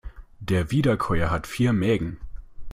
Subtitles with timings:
[0.39, 2.17] Der Wiederkäuer hat vier Mägen.